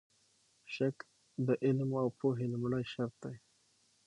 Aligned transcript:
شک 0.73 0.97
د 1.45 1.47
علم 1.63 1.91
او 2.01 2.07
پوهې 2.19 2.45
لومړی 2.53 2.83
شرط 2.93 3.15
دی. 3.23 3.35